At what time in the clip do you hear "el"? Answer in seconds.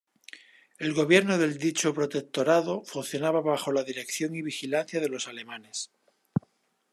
0.79-0.93